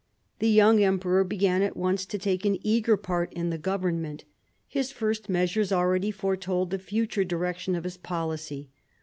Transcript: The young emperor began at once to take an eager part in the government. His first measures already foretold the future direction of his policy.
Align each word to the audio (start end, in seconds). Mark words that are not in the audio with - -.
The 0.39 0.49
young 0.49 0.81
emperor 0.81 1.23
began 1.23 1.61
at 1.61 1.77
once 1.77 2.07
to 2.07 2.17
take 2.17 2.43
an 2.43 2.57
eager 2.65 2.97
part 2.97 3.31
in 3.33 3.51
the 3.51 3.59
government. 3.59 4.23
His 4.67 4.91
first 4.91 5.29
measures 5.29 5.71
already 5.71 6.09
foretold 6.09 6.71
the 6.71 6.79
future 6.79 7.23
direction 7.23 7.75
of 7.75 7.83
his 7.83 7.97
policy. 7.97 8.71